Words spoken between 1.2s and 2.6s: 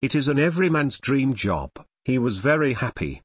job, he was